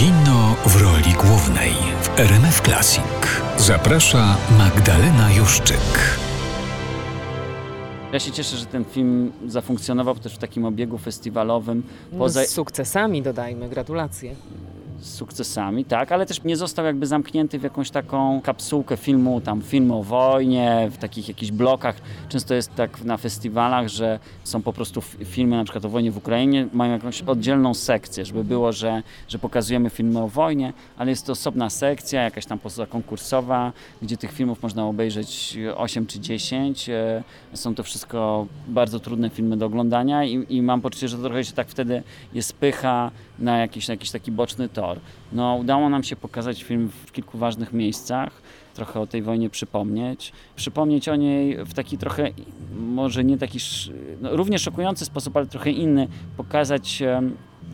Kino 0.00 0.56
w 0.66 0.82
roli 0.82 1.12
głównej 1.12 1.70
w 2.02 2.20
RMF 2.20 2.60
Classic. 2.60 3.02
Zaprasza 3.56 4.36
Magdalena 4.58 5.32
Juszczyk. 5.32 6.16
Ja 8.12 8.20
się 8.20 8.32
cieszę, 8.32 8.56
że 8.56 8.66
ten 8.66 8.84
film 8.84 9.32
zafunkcjonował 9.46 10.14
też 10.14 10.34
w 10.34 10.38
takim 10.38 10.64
obiegu 10.64 10.98
festiwalowym. 10.98 11.82
Poza... 12.18 12.40
No 12.40 12.46
z 12.46 12.50
sukcesami 12.50 13.22
dodajmy, 13.22 13.68
gratulacje 13.68 14.34
sukcesami, 15.00 15.84
tak, 15.84 16.12
ale 16.12 16.26
też 16.26 16.44
nie 16.44 16.56
został 16.56 16.84
jakby 16.84 17.06
zamknięty 17.06 17.58
w 17.58 17.62
jakąś 17.62 17.90
taką 17.90 18.40
kapsułkę 18.40 18.96
filmu, 18.96 19.40
tam 19.40 19.62
film 19.62 19.90
o 19.90 20.02
wojnie, 20.02 20.88
w 20.90 20.98
takich 20.98 21.28
jakichś 21.28 21.52
blokach. 21.52 21.96
Często 22.28 22.54
jest 22.54 22.74
tak 22.74 23.04
na 23.04 23.16
festiwalach, 23.16 23.88
że 23.88 24.18
są 24.44 24.62
po 24.62 24.72
prostu 24.72 25.00
filmy 25.24 25.56
na 25.56 25.64
przykład 25.64 25.84
o 25.84 25.88
wojnie 25.88 26.10
w 26.10 26.16
Ukrainie, 26.16 26.66
mają 26.72 26.92
jakąś 26.92 27.22
oddzielną 27.22 27.74
sekcję, 27.74 28.24
żeby 28.24 28.44
było, 28.44 28.72
że, 28.72 29.02
że 29.28 29.38
pokazujemy 29.38 29.90
filmy 29.90 30.20
o 30.20 30.28
wojnie, 30.28 30.72
ale 30.96 31.10
jest 31.10 31.26
to 31.26 31.32
osobna 31.32 31.70
sekcja, 31.70 32.22
jakaś 32.22 32.46
tam 32.46 32.58
konkursowa, 32.90 33.72
gdzie 34.02 34.16
tych 34.16 34.32
filmów 34.32 34.62
można 34.62 34.86
obejrzeć 34.86 35.58
8 35.76 36.06
czy 36.06 36.20
10. 36.20 36.88
E, 36.88 37.22
są 37.54 37.74
to 37.74 37.82
wszystko 37.82 38.46
bardzo 38.68 39.00
trudne 39.00 39.30
filmy 39.30 39.56
do 39.56 39.66
oglądania 39.66 40.24
i, 40.24 40.46
i 40.48 40.62
mam 40.62 40.80
poczucie, 40.80 41.08
że 41.08 41.18
trochę 41.18 41.44
się 41.44 41.52
tak 41.52 41.68
wtedy 41.68 42.02
jest 42.34 42.52
pycha 42.52 43.10
na 43.40 43.58
jakiś, 43.58 43.88
na 43.88 43.94
jakiś 43.94 44.10
taki 44.10 44.32
boczny 44.32 44.68
tor. 44.68 45.00
No, 45.32 45.56
udało 45.60 45.88
nam 45.88 46.02
się 46.02 46.16
pokazać 46.16 46.62
film 46.62 46.90
w 47.06 47.12
kilku 47.12 47.38
ważnych 47.38 47.72
miejscach, 47.72 48.42
trochę 48.74 49.00
o 49.00 49.06
tej 49.06 49.22
wojnie 49.22 49.50
przypomnieć. 49.50 50.32
Przypomnieć 50.56 51.08
o 51.08 51.16
niej 51.16 51.64
w 51.64 51.74
taki 51.74 51.98
trochę, 51.98 52.30
może 52.80 53.24
nie 53.24 53.38
taki, 53.38 53.58
no, 54.20 54.36
również 54.36 54.62
szokujący 54.62 55.04
sposób, 55.04 55.36
ale 55.36 55.46
trochę 55.46 55.70
inny. 55.70 56.08
Pokazać 56.36 57.02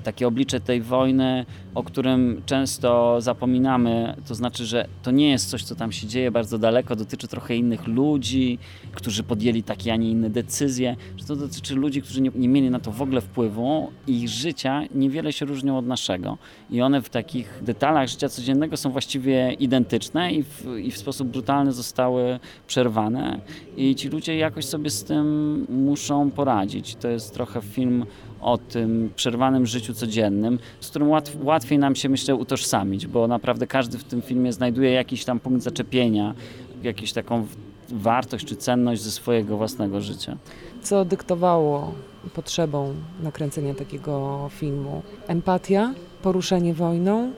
takie 0.05 0.27
oblicze 0.27 0.61
tej 0.61 0.81
wojny, 0.83 1.47
o 1.77 1.83
którym 1.83 2.43
często 2.47 3.21
zapominamy. 3.21 4.17
To 4.29 4.35
znaczy, 4.35 4.67
że 4.67 4.89
to 5.03 5.11
nie 5.11 5.31
jest 5.31 5.51
coś, 5.51 5.65
co 5.65 5.75
tam 5.75 5.93
się 5.93 6.07
dzieje 6.07 6.31
bardzo 6.31 6.59
daleko, 6.59 6.97
dotyczy 6.97 7.29
trochę 7.29 7.57
innych 7.57 7.87
ludzi, 7.87 8.59
którzy 8.93 9.23
podjęli 9.23 9.63
takie, 9.63 9.93
a 9.93 9.97
nie 9.97 10.11
inne 10.11 10.31
decyzje, 10.31 10.97
że 11.17 11.25
to 11.25 11.37
dotyczy 11.37 11.75
ludzi, 11.75 12.03
którzy 12.03 12.23
nie, 12.23 12.31
nie 12.35 12.49
mieli 12.49 12.71
na 12.71 12.81
to 12.81 12.91
w 12.91 13.03
ogóle 13.03 13.21
wpływu 13.21 13.91
i 14.07 14.23
ich 14.23 14.29
życia 14.29 14.83
niewiele 14.95 15.33
się 15.33 15.47
różnią 15.47 15.79
od 15.79 15.87
naszego. 15.87 16.39
I 16.71 16.83
one 16.83 17.03
w 17.03 17.09
takich 17.09 17.61
detalach 17.63 18.09
życia 18.09 18.29
codziennego 18.29 18.77
są 18.77 18.91
właściwie 18.91 19.53
identyczne 19.53 20.33
i 20.33 20.43
w, 20.43 20.65
i 20.83 20.91
w 20.91 20.99
sposób 20.99 21.29
brutalny 21.29 21.73
zostały 21.73 22.39
przerwane. 22.67 23.41
I 23.77 23.95
ci 23.95 24.09
ludzie 24.09 24.37
jakoś 24.37 24.65
sobie 24.65 24.91
z 24.91 25.05
tym 25.05 25.67
muszą 25.69 26.31
poradzić. 26.31 26.95
To 26.95 27.09
jest 27.09 27.35
trochę 27.35 27.63
film 27.63 28.07
o 28.41 28.59
tym 28.59 29.11
przerwanym 29.17 29.67
życiu 29.67 29.95
codziennym, 29.95 30.59
z 30.81 30.91
którym 30.91 31.09
łatw, 31.09 31.37
łatwiej 31.67 31.79
nam 31.79 31.97
się, 31.97 32.09
myślę, 32.09 32.35
utożsamić, 32.35 33.07
bo 33.07 33.29
naprawdę 33.29 33.67
każdy 33.67 33.99
w 33.99 34.05
tym 34.05 34.23
filmie 34.23 34.53
znajduje 34.53 34.91
jakiś 34.91 35.25
tam 35.25 35.41
punkt 35.41 35.63
zaczepienia, 35.63 36.35
jakąś 36.83 37.13
taką 37.13 37.47
wartość 37.89 38.47
czy 38.47 38.57
cenność 38.57 39.03
ze 39.03 39.11
swojego 39.11 39.57
własnego 39.57 40.01
życia. 40.01 40.37
Co 40.83 41.05
dyktowało 41.05 41.93
potrzebą 42.35 42.95
nakręcenia 43.23 43.75
takiego 43.75 44.49
filmu? 44.53 45.03
Empatia, 45.27 45.95
poruszenie 46.23 46.75
wojną, 46.75 47.33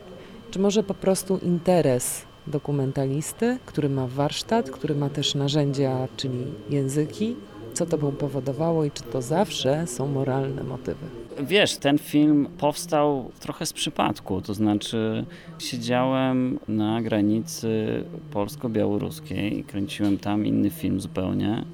czy 0.50 0.58
może 0.58 0.82
po 0.82 0.94
prostu 0.94 1.38
interes 1.38 2.22
dokumentalisty, 2.46 3.58
który 3.66 3.88
ma 3.88 4.06
warsztat, 4.06 4.70
który 4.70 4.94
ma 4.94 5.08
też 5.08 5.34
narzędzia, 5.34 6.08
czyli 6.16 6.44
języki, 6.70 7.36
co 7.78 7.86
to 7.86 7.98
powodowało 7.98 8.84
i 8.84 8.90
czy 8.90 9.02
to 9.02 9.22
zawsze 9.22 9.86
są 9.86 10.06
moralne 10.06 10.64
motywy? 10.64 11.06
Wiesz, 11.40 11.76
ten 11.76 11.98
film 11.98 12.48
powstał 12.58 13.30
trochę 13.40 13.66
z 13.66 13.72
przypadku, 13.72 14.40
to 14.40 14.54
znaczy 14.54 15.24
siedziałem 15.58 16.58
na 16.68 17.02
granicy 17.02 18.04
polsko-białoruskiej, 18.30 19.64
kręciłem 19.64 20.18
tam 20.18 20.46
inny 20.46 20.70
film 20.70 21.00
zupełnie, 21.00 21.64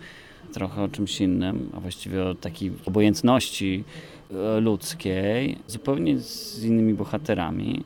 trochę 0.52 0.82
o 0.82 0.88
czymś 0.88 1.20
innym, 1.20 1.70
a 1.76 1.80
właściwie 1.80 2.24
o 2.24 2.34
takiej 2.34 2.72
obojętności 2.86 3.84
e, 4.30 4.60
ludzkiej, 4.60 5.58
zupełnie 5.66 6.18
z 6.18 6.64
innymi 6.64 6.94
bohaterami 6.94 7.84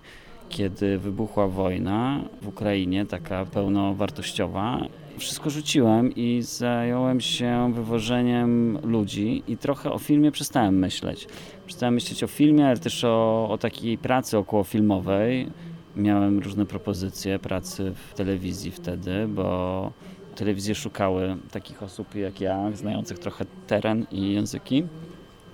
kiedy 0.49 0.99
wybuchła 0.99 1.49
wojna 1.49 2.21
w 2.43 2.49
Ukrainie, 2.49 3.06
taka 3.06 3.45
pełnowartościowa, 3.45 4.81
wszystko 5.19 5.51
rzuciłem 5.51 6.15
i 6.15 6.43
zająłem 6.43 7.21
się 7.21 7.73
wywożeniem 7.75 8.79
ludzi 8.83 9.43
i 9.49 9.56
trochę 9.56 9.93
o 9.93 9.99
filmie 9.99 10.33
przestałem 10.33 10.79
myśleć. 10.79 11.27
Przestałem 11.67 11.95
myśleć 11.95 12.25
o 12.25 12.27
filmie, 12.27 12.67
ale 12.67 12.77
też 12.77 13.05
o, 13.05 13.49
o 13.51 13.59
takiej 13.59 13.99
pracy 13.99 14.39
okołofilmowej. 14.39 15.51
Miałem 15.97 16.39
różne 16.39 16.67
propozycje 16.67 17.39
pracy 17.39 17.93
w 17.95 18.15
telewizji 18.15 18.71
wtedy, 18.71 19.29
bo 19.29 19.93
telewizje 20.34 20.75
szukały 20.75 21.37
takich 21.50 21.83
osób 21.83 22.15
jak 22.15 22.41
ja, 22.41 22.71
znających 22.75 23.19
trochę 23.19 23.45
teren 23.67 24.06
i 24.12 24.33
języki. 24.33 24.85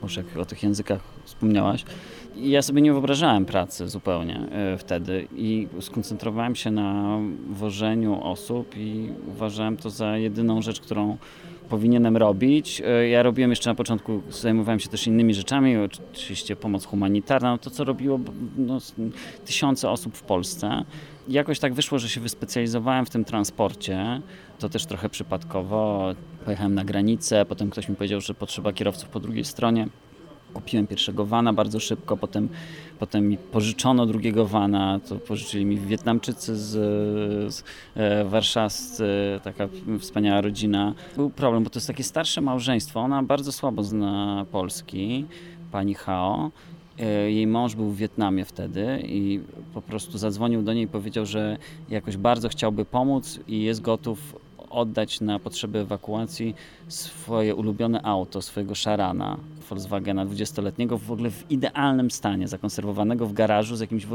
Już 0.04 0.16
jak 0.16 0.36
o 0.36 0.44
tych 0.44 0.62
językach 0.62 1.00
wspomniałaś. 1.24 1.84
I 2.36 2.50
ja 2.50 2.62
sobie 2.62 2.82
nie 2.82 2.92
wyobrażałem 2.92 3.44
pracy 3.44 3.88
zupełnie 3.88 4.40
e, 4.50 4.78
wtedy 4.78 5.28
i 5.36 5.68
skoncentrowałem 5.80 6.54
się 6.54 6.70
na 6.70 7.18
wożeniu 7.50 8.20
osób 8.22 8.76
i 8.76 9.08
uważałem 9.28 9.76
to 9.76 9.90
za 9.90 10.16
jedyną 10.16 10.62
rzecz, 10.62 10.80
którą 10.80 11.16
powinienem 11.68 12.16
robić. 12.16 12.82
E, 12.86 13.08
ja 13.08 13.22
robiłem 13.22 13.50
jeszcze 13.50 13.70
na 13.70 13.74
początku, 13.74 14.22
zajmowałem 14.30 14.80
się 14.80 14.88
też 14.88 15.06
innymi 15.06 15.34
rzeczami, 15.34 15.76
oczywiście 15.76 16.56
pomoc 16.56 16.84
humanitarna, 16.84 17.50
no 17.50 17.58
to 17.58 17.70
co 17.70 17.84
robiło 17.84 18.20
no, 18.56 18.78
tysiące 19.44 19.90
osób 19.90 20.16
w 20.16 20.22
Polsce. 20.22 20.84
Jakoś 21.28 21.58
tak 21.58 21.74
wyszło, 21.74 21.98
że 21.98 22.08
się 22.08 22.20
wyspecjalizowałem 22.20 23.06
w 23.06 23.10
tym 23.10 23.24
transporcie. 23.24 24.20
To 24.64 24.68
też 24.68 24.86
trochę 24.86 25.08
przypadkowo. 25.08 26.12
Pojechałem 26.44 26.74
na 26.74 26.84
granicę, 26.84 27.44
potem 27.44 27.70
ktoś 27.70 27.88
mi 27.88 27.96
powiedział, 27.96 28.20
że 28.20 28.34
potrzeba 28.34 28.72
kierowców 28.72 29.08
po 29.08 29.20
drugiej 29.20 29.44
stronie. 29.44 29.88
Kupiłem 30.54 30.86
pierwszego 30.86 31.26
wana 31.26 31.52
bardzo 31.52 31.80
szybko, 31.80 32.16
potem, 32.16 32.48
potem 32.98 33.28
mi 33.28 33.38
pożyczono 33.38 34.06
drugiego 34.06 34.46
wana, 34.46 35.00
to 35.08 35.16
pożyczyli 35.16 35.64
mi 35.64 35.78
Wietnamczycy 35.78 36.56
z, 36.56 36.70
z 37.54 37.64
e, 37.94 38.24
warszawscy, 38.24 39.06
taka 39.42 39.68
wspaniała 40.00 40.40
rodzina. 40.40 40.94
Był 41.16 41.30
problem, 41.30 41.64
bo 41.64 41.70
to 41.70 41.76
jest 41.78 41.86
takie 41.86 42.04
starsze 42.04 42.40
małżeństwo, 42.40 43.00
ona 43.00 43.22
bardzo 43.22 43.52
słabo 43.52 43.82
zna 43.82 44.46
polski, 44.52 45.24
pani 45.72 45.94
Hao. 45.94 46.50
E, 46.98 47.30
jej 47.30 47.46
mąż 47.46 47.74
był 47.74 47.90
w 47.90 47.96
Wietnamie 47.96 48.44
wtedy 48.44 49.02
i 49.06 49.40
po 49.74 49.82
prostu 49.82 50.18
zadzwonił 50.18 50.62
do 50.62 50.72
niej 50.72 50.84
i 50.84 50.88
powiedział, 50.88 51.26
że 51.26 51.58
jakoś 51.90 52.16
bardzo 52.16 52.48
chciałby 52.48 52.84
pomóc 52.84 53.40
i 53.48 53.62
jest 53.62 53.80
gotów 53.80 54.43
oddać 54.74 55.20
na 55.20 55.38
potrzeby 55.38 55.78
ewakuacji 55.78 56.54
swoje 56.88 57.54
ulubione 57.54 58.02
auto, 58.02 58.42
swojego 58.42 58.74
Sharana, 58.74 59.36
Volkswagena 59.68 60.26
20-letniego, 60.26 60.98
w 60.98 61.12
ogóle 61.12 61.30
w 61.30 61.50
idealnym 61.50 62.10
stanie, 62.10 62.48
zakonserwowanego 62.48 63.26
w 63.26 63.32
garażu 63.32 63.76
z 63.76 63.80
jakimś 63.80 64.06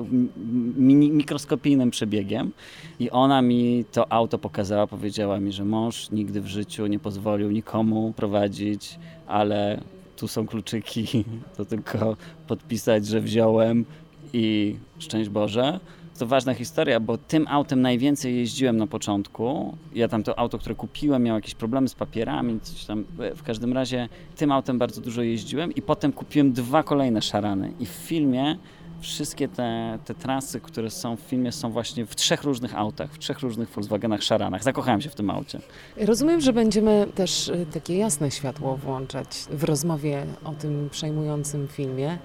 mikroskopijnym 1.11 1.91
przebiegiem. 1.91 2.51
I 2.99 3.11
ona 3.11 3.41
mi 3.41 3.85
to 3.91 4.11
auto 4.11 4.37
pokazała, 4.37 4.87
powiedziała 4.87 5.39
mi, 5.39 5.51
że 5.51 5.65
mąż 5.65 6.11
nigdy 6.11 6.41
w 6.41 6.47
życiu 6.47 6.87
nie 6.87 6.99
pozwolił 6.99 7.51
nikomu 7.51 8.13
prowadzić, 8.15 8.99
ale 9.27 9.81
tu 10.17 10.27
są 10.27 10.47
kluczyki, 10.47 11.07
to 11.57 11.65
tylko 11.65 12.17
podpisać, 12.47 13.07
że 13.07 13.21
wziąłem 13.21 13.85
i 14.33 14.75
szczęść 14.99 15.29
Boże 15.29 15.79
to 16.19 16.27
ważna 16.27 16.53
historia, 16.53 16.99
bo 16.99 17.17
tym 17.17 17.47
autem 17.47 17.81
najwięcej 17.81 18.35
jeździłem 18.37 18.77
na 18.77 18.87
początku. 18.87 19.77
Ja 19.95 20.07
tam 20.07 20.23
to 20.23 20.39
auto, 20.39 20.57
które 20.57 20.75
kupiłem, 20.75 21.23
miało 21.23 21.37
jakieś 21.37 21.55
problemy 21.55 21.89
z 21.89 21.95
papierami, 21.95 22.59
coś 22.61 22.85
tam. 22.85 23.05
W 23.35 23.43
każdym 23.43 23.73
razie 23.73 24.09
tym 24.35 24.51
autem 24.51 24.77
bardzo 24.77 25.01
dużo 25.01 25.21
jeździłem 25.21 25.75
i 25.75 25.81
potem 25.81 26.11
kupiłem 26.11 26.53
dwa 26.53 26.83
kolejne 26.83 27.21
szarany. 27.21 27.73
I 27.79 27.85
w 27.85 27.89
filmie 27.89 28.57
wszystkie 29.01 29.47
te, 29.47 29.99
te 30.05 30.13
trasy, 30.13 30.59
które 30.59 30.89
są 30.89 31.15
w 31.15 31.19
filmie, 31.19 31.51
są 31.51 31.71
właśnie 31.71 32.05
w 32.05 32.15
trzech 32.15 32.43
różnych 32.43 32.75
autach, 32.75 33.13
w 33.13 33.19
trzech 33.19 33.39
różnych 33.39 33.69
Volkswagenach 33.69 34.23
Szaranach. 34.23 34.63
Zakochałem 34.63 35.01
się 35.01 35.09
w 35.09 35.15
tym 35.15 35.29
aucie. 35.29 35.59
Rozumiem, 35.97 36.41
że 36.41 36.53
będziemy 36.53 37.07
też 37.15 37.47
y, 37.47 37.65
takie 37.73 37.97
jasne 37.97 38.31
światło 38.31 38.77
włączać 38.77 39.27
w 39.51 39.63
rozmowie 39.63 40.25
o 40.43 40.51
tym 40.51 40.89
przejmującym 40.91 41.67
filmie. 41.67 42.17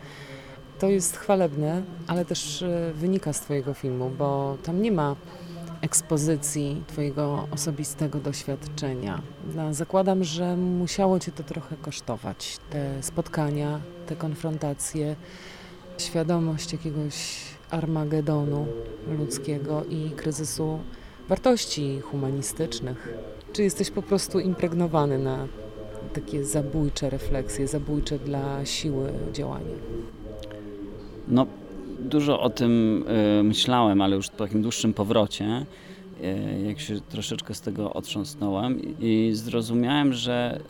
To 0.78 0.88
jest 0.88 1.16
chwalebne, 1.16 1.82
ale 2.06 2.24
też 2.24 2.62
e, 2.62 2.92
wynika 2.94 3.32
z 3.32 3.40
Twojego 3.40 3.74
filmu, 3.74 4.10
bo 4.18 4.56
tam 4.62 4.82
nie 4.82 4.92
ma 4.92 5.16
ekspozycji 5.80 6.82
Twojego 6.86 7.48
osobistego 7.50 8.18
doświadczenia. 8.18 9.22
No, 9.56 9.74
zakładam, 9.74 10.24
że 10.24 10.56
musiało 10.56 11.18
Cię 11.18 11.32
to 11.32 11.42
trochę 11.42 11.76
kosztować. 11.76 12.58
Te 12.70 13.02
spotkania, 13.02 13.80
te 14.06 14.16
konfrontacje, 14.16 15.16
świadomość 15.98 16.72
jakiegoś 16.72 17.40
armagedonu 17.70 18.66
ludzkiego 19.18 19.84
i 19.84 20.10
kryzysu 20.10 20.78
wartości 21.28 22.00
humanistycznych. 22.00 23.08
Czy 23.52 23.62
jesteś 23.62 23.90
po 23.90 24.02
prostu 24.02 24.40
impregnowany 24.40 25.18
na 25.18 25.46
takie 26.14 26.44
zabójcze 26.44 27.10
refleksje, 27.10 27.68
zabójcze 27.68 28.18
dla 28.18 28.66
siły 28.66 29.12
działania? 29.32 29.74
No, 31.28 31.46
dużo 32.00 32.40
o 32.40 32.50
tym 32.50 33.04
y, 33.38 33.42
myślałem, 33.42 34.00
ale 34.00 34.16
już 34.16 34.28
po 34.28 34.36
takim 34.36 34.62
dłuższym 34.62 34.94
powrocie, 34.94 35.66
y, 36.24 36.64
jak 36.66 36.80
się 36.80 37.00
troszeczkę 37.00 37.54
z 37.54 37.60
tego 37.60 37.92
otrząsnąłem 37.92 38.80
i 39.00 39.30
zrozumiałem, 39.34 40.12
że 40.12 40.60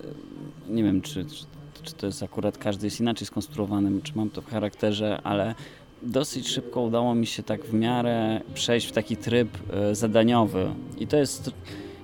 nie 0.69 0.83
wiem, 0.83 1.03
czy, 1.03 1.25
czy, 1.25 1.45
czy 1.83 1.95
to 1.95 2.07
jest 2.07 2.23
akurat 2.23 2.59
każdy 2.59 2.87
jest 2.87 3.01
inaczej 3.01 3.27
skonstruowany, 3.27 4.03
czy 4.03 4.13
mam 4.15 4.31
to 4.31 4.43
w 4.43 4.47
charakterze, 4.47 5.21
ale 5.25 5.55
dosyć 6.03 6.49
szybko 6.49 6.81
udało 6.81 7.15
mi 7.15 7.27
się 7.27 7.43
tak 7.43 7.65
w 7.65 7.75
miarę 7.75 8.41
przejść 8.55 8.87
w 8.87 8.93
taki 8.93 9.17
tryb 9.17 9.49
y, 9.91 9.95
zadaniowy. 9.95 10.67
I 10.99 11.07
to 11.07 11.17
jest 11.17 11.51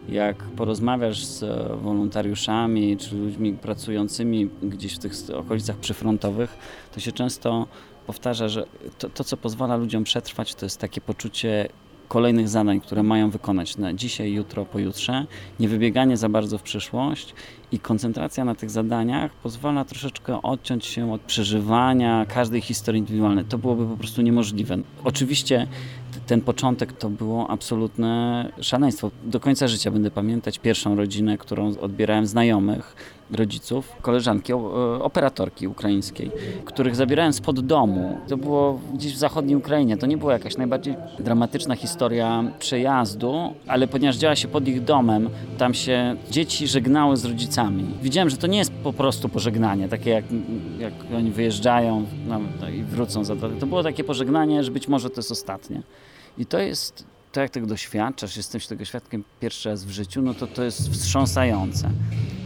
jak 0.09 0.37
porozmawiasz 0.37 1.25
z 1.25 1.45
wolontariuszami 1.83 2.97
czy 2.97 3.17
ludźmi 3.17 3.53
pracującymi 3.53 4.51
gdzieś 4.63 4.95
w 4.95 4.99
tych 4.99 5.13
okolicach 5.37 5.77
przyfrontowych, 5.77 6.59
to 6.95 7.01
się 7.01 7.13
często 7.13 7.67
powtarza, 8.07 8.49
że 8.49 8.67
to, 8.99 9.09
to, 9.09 9.25
co 9.25 9.37
pozwala 9.37 9.77
ludziom 9.77 10.05
przetrwać, 10.05 10.55
to 10.55 10.67
jest 10.67 10.79
takie 10.79 11.01
poczucie 11.01 11.69
kolejnych 12.11 12.49
zadań, 12.49 12.81
które 12.81 13.03
mają 13.03 13.31
wykonać 13.31 13.77
na 13.77 13.95
dzisiaj, 13.95 14.33
jutro, 14.33 14.67
pojutrze, 14.67 15.27
nie 15.61 15.69
wybieganie 15.69 16.17
za 16.17 16.29
bardzo 16.29 16.59
w 16.59 16.63
przyszłość 16.63 17.35
i 17.73 17.79
koncentracja 17.79 18.45
na 18.45 18.55
tych 18.55 18.71
zadaniach 18.71 19.33
pozwala 19.33 19.85
troszeczkę 19.85 20.43
odciąć 20.43 20.87
się 20.87 21.13
od 21.13 21.21
przeżywania 21.21 22.27
każdej 22.29 22.61
historii 22.61 22.99
indywidualnej. 22.99 23.45
To 23.45 23.59
byłoby 23.59 23.87
po 23.87 23.97
prostu 23.97 24.23
niemożliwe. 24.23 24.79
Oczywiście 25.05 25.67
ten 26.31 26.41
początek 26.41 26.93
to 26.93 27.09
było 27.09 27.51
absolutne 27.51 28.53
szaleństwo. 28.61 29.11
Do 29.25 29.41
końca 29.41 29.69
życia 29.69 29.91
będę 29.91 30.11
pamiętać 30.11 30.59
pierwszą 30.59 30.97
rodzinę, 30.97 31.39
którą 31.39 31.79
odbierałem 31.81 32.27
znajomych, 32.27 32.97
rodziców, 33.33 33.93
koleżanki, 34.03 34.53
operatorki 35.01 35.69
ukraińskiej, 35.69 36.31
których 36.65 36.97
zabierałem 36.97 37.33
spod 37.33 37.61
domu. 37.61 38.19
To 38.29 38.37
było 38.37 38.81
gdzieś 38.95 39.15
w 39.15 39.17
zachodniej 39.17 39.57
Ukrainie. 39.57 39.97
To 39.97 40.07
nie 40.07 40.17
była 40.17 40.33
jakaś 40.33 40.57
najbardziej 40.57 40.95
dramatyczna 41.19 41.77
historia 41.77 42.45
przejazdu, 42.59 43.55
ale 43.67 43.89
ponieważ 43.89 44.17
działa 44.17 44.37
się 44.37 44.49
pod 44.49 44.69
ich 44.69 44.85
domem, 44.85 45.31
tam 45.59 45.75
się 45.75 46.17
dzieci 46.31 46.67
żegnały 46.69 47.17
z 47.17 47.25
rodzicami. 47.25 47.87
Widziałem, 48.03 48.31
że 48.31 48.37
to 48.37 48.47
nie 48.47 48.59
jest 48.59 48.73
po 48.73 48.93
prostu 48.93 49.29
pożegnanie, 49.29 49.89
takie 49.89 50.11
jak, 50.11 50.25
jak 50.79 50.93
oni 51.17 51.31
wyjeżdżają 51.31 52.07
no 52.27 52.69
i 52.69 52.83
wrócą 52.83 53.25
za 53.25 53.37
to. 53.37 53.49
To 53.61 53.67
było 53.67 53.83
takie 53.83 54.05
pożegnanie, 54.05 54.65
że 54.65 54.71
być 54.71 54.89
może 54.89 55.11
to 55.11 55.17
jest 55.17 55.33
ostatnie. 55.33 55.83
I 56.39 56.47
to 56.47 56.59
jest, 56.59 57.05
to 57.33 57.41
jak 57.41 57.51
tego 57.51 57.67
doświadczasz, 57.67 58.37
jesteś 58.37 58.67
tego 58.67 58.85
świadkiem 58.85 59.25
pierwszy 59.41 59.69
raz 59.69 59.85
w 59.85 59.91
życiu, 59.91 60.23
no 60.23 60.35
to 60.35 60.47
to 60.47 60.63
jest 60.63 60.91
wstrząsające. 60.91 61.91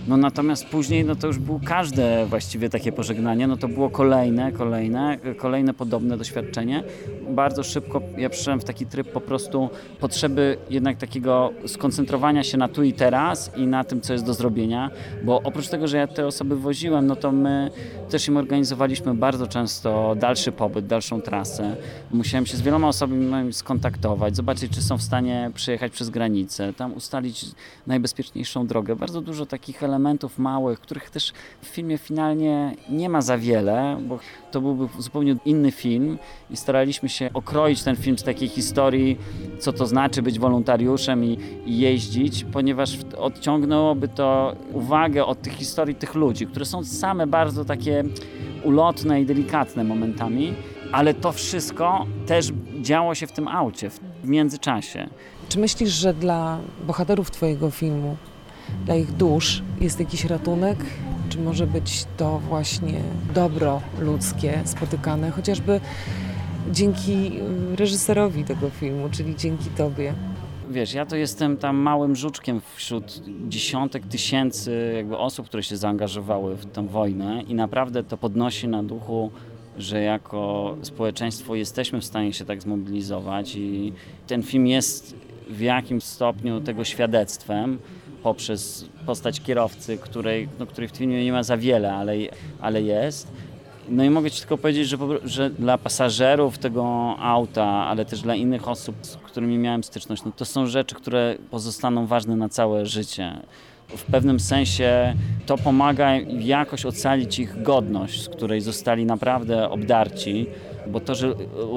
No 0.09 0.17
natomiast 0.17 0.67
później, 0.67 1.05
no 1.05 1.17
to 1.17 1.27
już 1.27 1.39
było 1.39 1.61
każde 1.65 2.27
właściwie 2.27 2.69
takie 2.71 2.93
pożegnanie, 2.93 3.47
no 3.47 3.57
to 3.57 3.69
było 3.69 3.91
kolejne, 3.91 4.53
kolejne, 4.53 5.19
kolejne 5.37 5.75
podobne 5.75 6.17
doświadczenie. 6.17 6.85
Bardzo 7.31 7.63
szybko 7.63 8.01
ja 8.17 8.31
przyszedłem 8.31 8.61
w 8.61 8.65
taki 8.65 8.87
tryb 8.87 9.13
po 9.13 9.21
prostu 9.21 9.71
potrzeby 10.01 10.57
jednak 10.71 10.97
takiego 10.97 11.53
skoncentrowania 11.67 12.43
się 12.45 12.59
na 12.59 12.69
tu 12.69 12.83
i 12.83 12.93
teraz 12.93 13.57
i 13.57 13.67
na 13.67 13.85
tym, 13.85 14.01
co 14.01 14.13
jest 14.13 14.25
do 14.25 14.35
zrobienia, 14.35 14.91
bo 15.23 15.43
oprócz 15.43 15.69
tego, 15.69 15.89
że 15.89 15.97
ja 15.97 16.07
te 16.07 16.27
osoby 16.27 16.57
woziłem, 16.57 17.07
no 17.07 17.17
to 17.17 17.33
my 17.33 17.71
też 18.11 18.29
im 18.29 18.37
organizowaliśmy 18.37 19.15
bardzo 19.15 19.47
często 19.47 20.15
dalszy 20.19 20.53
pobyt, 20.53 20.87
dalszą 20.87 21.21
trasę. 21.21 21.77
Musiałem 22.11 22.47
się 22.47 22.57
z 22.57 22.63
wieloma 22.63 22.89
osobami 22.89 23.53
skontaktować, 23.53 24.37
zobaczyć, 24.37 24.73
czy 24.73 24.83
są 24.83 24.99
w 24.99 25.03
stanie 25.03 25.51
przyjechać 25.55 25.93
przez 25.93 26.11
granicę, 26.11 26.73
tam 26.73 26.93
ustalić 26.93 27.47
najbezpieczniejszą 27.87 28.67
drogę. 28.67 28.97
Bardzo 28.97 29.21
dużo 29.21 29.47
takich 29.47 29.83
elementów 29.83 29.94
elementów 29.95 30.39
małych, 30.39 30.81
których 30.81 31.11
też 31.11 31.33
w 31.63 31.67
filmie 31.67 31.99
finalnie 31.99 32.77
nie 32.89 33.09
ma 33.09 33.23
za 33.23 33.39
wiele, 33.39 33.99
bo 34.09 34.19
to 34.51 34.61
byłby 34.61 35.03
zupełnie 35.03 35.37
inny 35.45 35.71
film 35.71 36.19
i 36.51 36.57
staraliśmy 36.57 37.09
się 37.09 37.31
okroić 37.35 37.83
ten 37.83 37.97
film 37.97 38.19
z 38.19 38.23
takiej 38.23 38.49
historii, 38.49 39.19
co 39.59 39.73
to 39.73 39.87
znaczy 39.87 40.23
być 40.23 40.39
wolontariuszem 40.39 41.25
i, 41.25 41.39
i 41.67 41.79
jeździć, 41.79 42.45
ponieważ 42.53 42.99
odciągnęłoby 43.19 44.09
to 44.09 44.57
uwagę 44.73 45.25
od 45.25 45.43
tych 45.43 45.53
historii 45.53 45.95
tych 45.95 46.15
ludzi, 46.15 46.47
które 46.47 46.65
są 46.65 46.85
same 46.85 47.27
bardzo 47.27 47.65
takie 47.65 48.05
ulotne 48.65 49.21
i 49.21 49.27
delikatne 49.27 49.85
momentami, 49.85 50.55
ale 50.93 51.15
to 51.15 51.33
wszystko 51.33 52.07
też 52.27 52.53
działo 52.83 53.15
się 53.15 53.27
w 53.27 53.33
tym 53.33 53.49
aucie 53.49 53.91
w 53.91 54.29
międzyczasie. 54.29 55.09
Czy 55.49 55.59
myślisz, 55.59 55.91
że 55.91 56.15
dla 56.15 56.59
bohaterów 56.87 57.31
Twojego 57.31 57.71
filmu 57.71 58.17
dla 58.85 58.95
ich 58.95 59.13
dusz 59.13 59.63
jest 59.81 60.01
jakiś 60.01 60.25
ratunek? 60.25 60.79
Czy 61.29 61.39
może 61.39 61.67
być 61.67 62.07
to 62.17 62.39
właśnie 62.39 63.01
dobro 63.35 63.81
ludzkie 64.01 64.61
spotykane, 64.65 65.31
chociażby 65.31 65.81
dzięki 66.73 67.41
y, 67.73 67.77
reżyserowi 67.77 68.45
tego 68.45 68.71
filmu, 68.71 69.09
czyli 69.11 69.37
dzięki 69.37 69.71
Tobie? 69.71 70.15
Wiesz, 70.71 70.95
ja 70.95 71.07
to 71.07 71.17
jestem 71.17 71.57
tam 71.57 71.77
małym 71.77 72.17
żuczkiem 72.17 72.61
wśród 72.75 73.23
dziesiątek 73.49 74.07
tysięcy 74.07 74.93
jakby 74.97 75.19
osób, 75.19 75.47
które 75.47 75.63
się 75.63 75.77
zaangażowały 75.77 76.57
w 76.57 76.67
tę 76.67 76.89
wojnę 76.89 77.43
i 77.43 77.55
naprawdę 77.55 78.05
to 78.05 78.17
podnosi 78.17 78.69
na 78.69 78.83
duchu 78.83 79.31
że 79.79 80.03
jako 80.03 80.77
społeczeństwo 80.83 81.55
jesteśmy 81.55 82.01
w 82.01 82.05
stanie 82.05 82.33
się 82.33 82.45
tak 82.45 82.63
zmobilizować 82.63 83.57
i 83.57 83.93
ten 84.27 84.43
film 84.43 84.67
jest 84.67 85.17
w 85.49 85.61
jakimś 85.61 86.05
stopniu 86.05 86.61
tego 86.61 86.85
świadectwem 86.85 87.79
poprzez 88.25 88.85
postać 89.07 89.41
kierowcy, 89.41 89.99
której, 89.99 90.49
no, 90.59 90.67
której 90.67 90.89
w 90.89 90.93
filmie 90.93 91.25
nie 91.25 91.33
ma 91.33 91.43
za 91.43 91.57
wiele, 91.57 91.95
ale, 91.95 92.13
ale 92.61 92.83
jest. 92.83 93.29
No 93.89 94.05
i 94.05 94.11
mogę 94.11 94.31
Ci 94.31 94.41
tylko 94.41 94.59
powiedzieć, 94.59 94.89
że, 94.89 94.97
że, 95.25 95.51
dla 95.51 95.79
pasażerów 95.79 96.59
tego 96.59 96.85
auta, 97.19 97.65
ale 97.65 98.05
też 98.05 98.21
dla 98.21 98.35
innych 98.35 98.69
osób, 98.69 98.97
z 99.03 99.17
którymi 99.17 99.59
miałem 99.59 99.85
styczność, 99.85 100.25
no 100.25 100.33
to 100.37 100.45
są 100.45 100.67
rzeczy, 100.67 100.95
które 100.95 101.37
pozostaną 101.51 102.07
ważne 102.07 102.37
na 102.37 102.49
całe 102.49 102.87
życie. 102.87 103.33
W 103.89 104.05
pewnym 104.05 104.41
sensie 104.41 105.15
to 105.47 105.59
pomaga 105.59 106.17
jakoś 106.39 106.87
ocalić 106.87 107.39
ich 107.39 107.63
godność, 107.63 108.23
z 108.23 108.29
której 108.29 108.61
zostali 108.61 109.05
naprawdę 109.05 109.71
obdarci, 109.71 110.47
bo 110.87 111.01
to, 111.01 111.15
że 111.15 111.35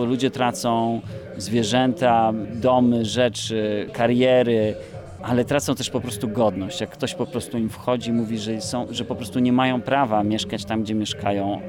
ludzie 0.07 0.31
tracą 0.31 1.01
zwierzęta, 1.38 2.33
domy, 2.53 3.05
rzeczy, 3.05 3.89
kariery, 3.93 4.75
ale 5.23 5.45
tracą 5.45 5.75
też 5.75 5.89
po 5.89 6.01
prostu 6.01 6.27
godność. 6.27 6.81
Jak 6.81 6.89
ktoś 6.89 7.15
po 7.15 7.25
prostu 7.25 7.57
im 7.57 7.69
wchodzi, 7.69 8.13
mówi, 8.13 8.39
że, 8.39 8.61
są, 8.61 8.87
że 8.89 9.05
po 9.05 9.15
prostu 9.15 9.39
nie 9.39 9.53
mają 9.53 9.81
prawa 9.81 10.23
mieszkać 10.23 10.65
tam, 10.65 10.83
gdzie 10.83 10.95
mieszkają, 10.95 11.61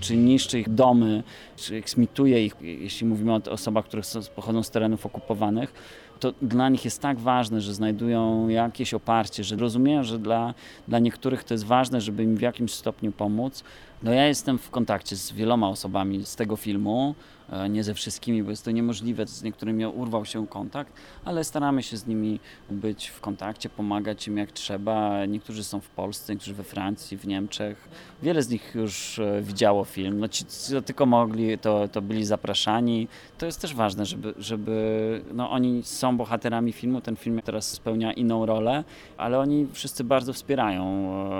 czy 0.00 0.16
niszczy 0.16 0.60
ich 0.60 0.68
domy, 0.68 1.22
czy 1.56 1.76
eksmituje 1.76 2.44
ich, 2.44 2.56
jeśli 2.60 3.06
mówimy 3.06 3.32
o 3.32 3.40
osobach, 3.50 3.84
które 3.84 4.02
pochodzą 4.34 4.62
z 4.62 4.70
terenów 4.70 5.06
okupowanych, 5.06 5.72
to 6.20 6.32
dla 6.42 6.68
nich 6.68 6.84
jest 6.84 7.02
tak 7.02 7.18
ważne, 7.18 7.60
że 7.60 7.74
znajdują 7.74 8.48
jakieś 8.48 8.94
oparcie, 8.94 9.44
że 9.44 9.56
rozumieją, 9.56 10.04
że 10.04 10.18
dla, 10.18 10.54
dla 10.88 10.98
niektórych 10.98 11.44
to 11.44 11.54
jest 11.54 11.64
ważne, 11.64 12.00
żeby 12.00 12.22
im 12.22 12.36
w 12.36 12.40
jakimś 12.40 12.74
stopniu 12.74 13.12
pomóc. 13.12 13.64
No 14.02 14.12
ja 14.12 14.26
jestem 14.26 14.58
w 14.58 14.70
kontakcie 14.70 15.16
z 15.16 15.32
wieloma 15.32 15.68
osobami 15.68 16.26
z 16.26 16.36
tego 16.36 16.56
filmu, 16.56 17.14
E, 17.52 17.68
nie 17.68 17.84
ze 17.84 17.94
wszystkimi, 17.94 18.42
bo 18.42 18.50
jest 18.50 18.64
to 18.64 18.70
niemożliwe, 18.70 19.26
z 19.26 19.42
niektórymi 19.42 19.86
urwał 19.86 20.24
się 20.24 20.46
kontakt, 20.46 20.92
ale 21.24 21.44
staramy 21.44 21.82
się 21.82 21.96
z 21.96 22.06
nimi 22.06 22.40
być 22.70 23.08
w 23.08 23.20
kontakcie, 23.20 23.68
pomagać 23.68 24.28
im 24.28 24.36
jak 24.36 24.52
trzeba. 24.52 25.26
Niektórzy 25.26 25.64
są 25.64 25.80
w 25.80 25.88
Polsce, 25.88 26.32
niektórzy 26.32 26.54
we 26.54 26.64
Francji, 26.64 27.16
w 27.16 27.26
Niemczech. 27.26 27.88
Wiele 28.22 28.42
z 28.42 28.48
nich 28.48 28.74
już 28.74 29.18
e, 29.18 29.42
widziało 29.42 29.84
film. 29.84 30.20
No 30.20 30.28
ci, 30.28 30.44
co 30.44 30.82
tylko 30.82 31.06
mogli, 31.06 31.58
to, 31.58 31.88
to 31.88 32.02
byli 32.02 32.24
zapraszani. 32.24 33.08
To 33.38 33.46
jest 33.46 33.60
też 33.60 33.74
ważne, 33.74 34.06
żeby, 34.06 34.34
żeby 34.38 35.22
no 35.32 35.50
oni 35.50 35.82
są 35.82 36.16
bohaterami 36.16 36.72
filmu, 36.72 37.00
ten 37.00 37.16
film 37.16 37.40
teraz 37.44 37.70
spełnia 37.70 38.12
inną 38.12 38.46
rolę, 38.46 38.84
ale 39.16 39.38
oni 39.38 39.66
wszyscy 39.72 40.04
bardzo 40.04 40.32
wspierają 40.32 40.84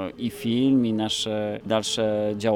e, 0.07 0.11
i 0.11 0.31
film, 0.31 0.87
i 0.87 0.93
nasze 0.93 1.61
dalsze 1.67 2.35
działania. 2.37 2.50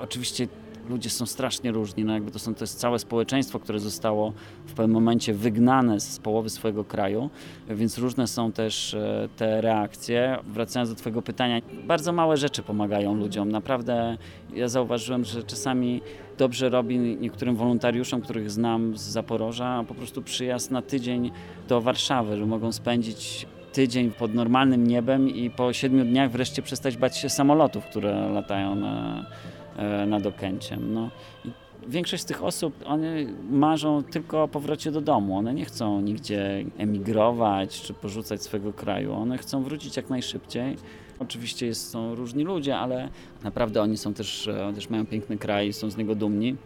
Oczywiście 0.00 0.48
ludzie 0.90 1.10
są 1.10 1.26
strasznie 1.26 1.72
różni, 1.72 2.04
no 2.04 2.12
jakby 2.14 2.30
to, 2.30 2.38
są, 2.38 2.54
to 2.54 2.64
jest 2.64 2.78
całe 2.78 2.98
społeczeństwo, 2.98 3.58
które 3.58 3.78
zostało 3.78 4.32
w 4.66 4.72
pewnym 4.72 4.94
momencie 4.94 5.34
wygnane 5.34 6.00
z 6.00 6.18
połowy 6.18 6.50
swojego 6.50 6.84
kraju, 6.84 7.30
więc 7.68 7.98
różne 7.98 8.26
są 8.26 8.52
też 8.52 8.94
e, 8.94 9.28
te 9.36 9.60
reakcje. 9.60 10.38
Wracając 10.46 10.90
do 10.90 10.96
twojego 10.96 11.22
pytania, 11.22 11.60
bardzo 11.86 12.12
małe 12.12 12.36
rzeczy 12.36 12.62
pomagają 12.62 13.14
ludziom. 13.14 13.52
Naprawdę 13.52 14.16
ja 14.54 14.68
zauważyłem, 14.68 15.24
że 15.24 15.42
czasami 15.42 16.00
dobrze 16.38 16.68
robi 16.68 16.98
niektórym 16.98 17.56
wolontariuszom, 17.56 18.20
których 18.20 18.50
znam 18.50 18.96
z 18.96 19.02
Zaporoża, 19.02 19.84
po 19.88 19.94
prostu 19.94 20.22
przyjazd 20.22 20.70
na 20.70 20.82
tydzień 20.82 21.30
do 21.68 21.80
Warszawy, 21.80 22.36
że 22.36 22.46
mogą 22.46 22.72
spędzić 22.72 23.46
tydzień 23.72 24.10
pod 24.10 24.34
normalnym 24.34 24.86
niebem 24.86 25.28
i 25.28 25.50
po 25.50 25.72
siedmiu 25.72 26.04
dniach 26.04 26.30
wreszcie 26.30 26.62
przestać 26.62 26.96
bać 26.96 27.16
się 27.16 27.28
samolotów, 27.28 27.84
które 27.84 28.28
latają 28.28 28.74
na, 28.74 29.26
E, 29.80 30.06
nad 30.06 30.26
Okęciem. 30.26 30.94
No. 30.94 31.10
I 31.44 31.50
większość 31.88 32.22
z 32.22 32.26
tych 32.26 32.44
osób, 32.44 32.74
one 32.84 33.24
marzą 33.50 34.02
tylko 34.02 34.42
o 34.42 34.48
powrocie 34.48 34.90
do 34.90 35.00
domu. 35.00 35.36
One 35.36 35.54
nie 35.54 35.64
chcą 35.64 36.00
nigdzie 36.00 36.64
emigrować 36.78 37.80
czy 37.82 37.94
porzucać 37.94 38.42
swojego 38.42 38.72
kraju. 38.72 39.12
One 39.12 39.38
chcą 39.38 39.62
wrócić 39.62 39.96
jak 39.96 40.10
najszybciej. 40.10 40.76
Oczywiście 41.18 41.66
jest, 41.66 41.90
są 41.90 42.14
różni 42.14 42.44
ludzie, 42.44 42.76
ale 42.76 43.08
naprawdę 43.44 43.82
oni 43.82 43.96
są 43.96 44.14
też, 44.14 44.48
e, 44.48 44.72
też 44.74 44.90
mają 44.90 45.06
piękny 45.06 45.38
kraj 45.38 45.68
i 45.68 45.72
są 45.72 45.90
z 45.90 45.96
niego 45.96 46.14
dumni. 46.14 46.56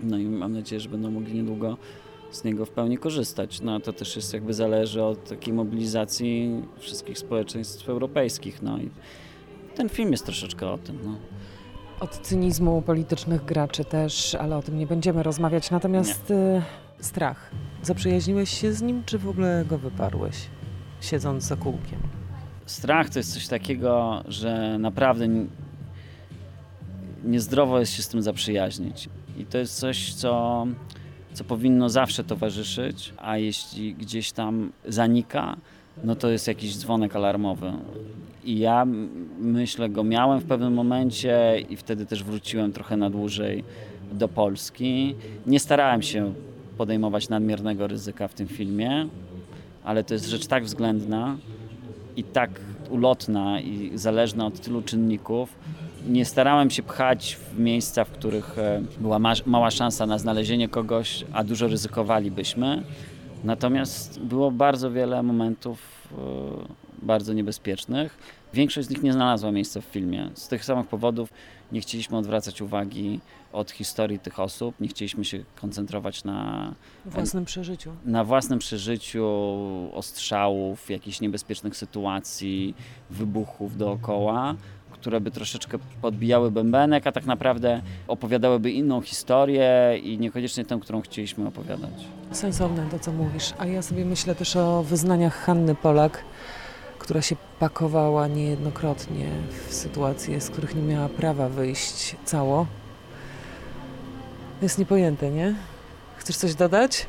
No 0.00 0.18
i 0.18 0.24
mam 0.24 0.52
nadzieję, 0.52 0.80
że 0.80 0.88
będą 0.88 1.10
mogli 1.10 1.34
niedługo 1.34 1.76
z 2.30 2.44
niego 2.44 2.66
w 2.66 2.70
pełni 2.70 2.98
korzystać. 2.98 3.60
No 3.60 3.80
to 3.80 3.92
też 3.92 4.16
jest 4.16 4.32
jakby 4.32 4.54
zależy 4.54 5.02
od 5.02 5.28
takiej 5.28 5.54
mobilizacji 5.54 6.62
wszystkich 6.78 7.18
społeczeństw 7.18 7.88
europejskich. 7.88 8.62
No 8.62 8.78
i 8.78 8.90
ten 9.74 9.88
film 9.88 10.12
jest 10.12 10.24
troszeczkę 10.24 10.70
o 10.70 10.78
tym. 10.78 10.98
No. 11.04 11.14
Od 12.00 12.18
cynizmu 12.18 12.82
politycznych 12.82 13.44
graczy 13.44 13.84
też, 13.84 14.34
ale 14.34 14.56
o 14.56 14.62
tym 14.62 14.78
nie 14.78 14.86
będziemy 14.86 15.22
rozmawiać. 15.22 15.70
Natomiast 15.70 16.30
y, 16.30 16.62
strach. 17.00 17.50
Zaprzyjaźniłeś 17.82 18.60
się 18.60 18.72
z 18.72 18.82
nim, 18.82 19.02
czy 19.06 19.18
w 19.18 19.28
ogóle 19.28 19.64
go 19.68 19.78
wyparłeś, 19.78 20.36
siedząc 21.00 21.44
za 21.44 21.56
kółkiem? 21.56 21.98
Strach 22.66 23.10
to 23.10 23.18
jest 23.18 23.34
coś 23.34 23.48
takiego, 23.48 24.22
że 24.28 24.78
naprawdę 24.78 25.28
niezdrowo 27.24 27.80
jest 27.80 27.92
się 27.92 28.02
z 28.02 28.08
tym 28.08 28.22
zaprzyjaźnić. 28.22 29.08
I 29.38 29.44
to 29.44 29.58
jest 29.58 29.76
coś, 29.76 30.14
co, 30.14 30.66
co 31.38 31.44
powinno 31.44 31.88
zawsze 31.88 32.24
towarzyszyć, 32.24 33.12
a 33.16 33.38
jeśli 33.38 33.94
gdzieś 33.94 34.32
tam 34.32 34.72
zanika, 34.88 35.56
no 36.04 36.16
to 36.16 36.30
jest 36.30 36.48
jakiś 36.48 36.76
dzwonek 36.76 37.16
alarmowy. 37.16 37.72
I 38.44 38.58
ja 38.58 38.84
myślę, 39.40 39.88
go 39.88 40.04
miałem 40.04 40.40
w 40.40 40.44
pewnym 40.44 40.74
momencie 40.74 41.64
i 41.70 41.76
wtedy 41.76 42.06
też 42.06 42.24
wróciłem 42.24 42.72
trochę 42.72 42.96
na 42.96 43.10
dłużej 43.10 43.64
do 44.12 44.28
Polski. 44.28 45.14
Nie 45.46 45.60
starałem 45.60 46.02
się 46.02 46.34
podejmować 46.78 47.28
nadmiernego 47.28 47.86
ryzyka 47.86 48.28
w 48.28 48.34
tym 48.34 48.48
filmie, 48.48 49.06
ale 49.84 50.04
to 50.04 50.14
jest 50.14 50.26
rzecz 50.26 50.46
tak 50.46 50.64
względna 50.64 51.36
i 52.16 52.24
tak 52.24 52.50
ulotna 52.90 53.60
i 53.60 53.90
zależna 53.94 54.46
od 54.46 54.60
tylu 54.60 54.82
czynników. 54.82 55.54
Nie 56.06 56.24
starałem 56.24 56.70
się 56.70 56.82
pchać 56.82 57.38
w 57.52 57.58
miejsca, 57.58 58.04
w 58.04 58.10
których 58.10 58.58
e, 58.58 58.82
była 59.00 59.18
ma 59.18 59.32
mała 59.46 59.70
szansa 59.70 60.06
na 60.06 60.18
znalezienie 60.18 60.68
kogoś, 60.68 61.24
a 61.32 61.44
dużo 61.44 61.68
ryzykowalibyśmy. 61.68 62.82
Natomiast 63.44 64.20
było 64.20 64.50
bardzo 64.50 64.90
wiele 64.90 65.22
momentów 65.22 66.08
e, 66.12 66.88
bardzo 67.02 67.32
niebezpiecznych. 67.32 68.18
Większość 68.54 68.88
z 68.88 68.90
nich 68.90 69.02
nie 69.02 69.12
znalazła 69.12 69.52
miejsca 69.52 69.80
w 69.80 69.84
filmie. 69.84 70.30
Z 70.34 70.48
tych 70.48 70.64
samych 70.64 70.86
powodów 70.86 71.32
nie 71.72 71.80
chcieliśmy 71.80 72.16
odwracać 72.16 72.62
uwagi 72.62 73.20
od 73.52 73.70
historii 73.70 74.18
tych 74.18 74.40
osób, 74.40 74.80
nie 74.80 74.88
chcieliśmy 74.88 75.24
się 75.24 75.44
koncentrować 75.60 76.24
na 76.24 76.72
własnym 77.06 77.44
przeżyciu. 77.44 77.92
Na 78.04 78.24
własnym 78.24 78.58
przeżyciu 78.58 79.26
ostrzałów, 79.92 80.90
jakichś 80.90 81.20
niebezpiecznych 81.20 81.76
sytuacji, 81.76 82.74
wybuchów 83.10 83.76
dookoła, 83.76 84.54
które 85.00 85.20
by 85.20 85.30
troszeczkę 85.30 85.78
podbijały 86.02 86.50
bębenek, 86.50 87.06
a 87.06 87.12
tak 87.12 87.26
naprawdę 87.26 87.82
opowiadałyby 88.08 88.70
inną 88.70 89.00
historię 89.00 89.98
i 90.02 90.18
niekoniecznie 90.18 90.64
tę, 90.64 90.78
którą 90.82 91.00
chcieliśmy 91.00 91.48
opowiadać. 91.48 91.90
Sensowne 92.32 92.86
to, 92.90 92.98
co 92.98 93.12
mówisz. 93.12 93.52
A 93.58 93.66
ja 93.66 93.82
sobie 93.82 94.04
myślę 94.04 94.34
też 94.34 94.56
o 94.56 94.82
wyznaniach 94.82 95.34
Hanny 95.34 95.74
Polak, 95.74 96.24
która 96.98 97.22
się 97.22 97.36
pakowała 97.58 98.28
niejednokrotnie 98.28 99.26
w 99.68 99.74
sytuacje, 99.74 100.40
z 100.40 100.50
których 100.50 100.74
nie 100.74 100.82
miała 100.82 101.08
prawa 101.08 101.48
wyjść 101.48 102.16
cało. 102.24 102.66
Jest 104.62 104.78
niepojęte, 104.78 105.30
nie? 105.30 105.54
Chcesz 106.16 106.36
coś 106.36 106.54
dodać? 106.54 107.06